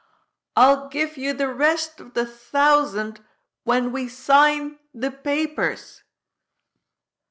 [0.55, 3.23] "I'll give you the rest of the thousand
[3.65, 6.01] when we sign the papers."